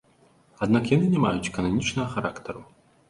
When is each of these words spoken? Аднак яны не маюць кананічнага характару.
Аднак 0.65 0.89
яны 0.95 1.05
не 1.13 1.19
маюць 1.25 1.51
кананічнага 1.59 2.09
характару. 2.15 2.61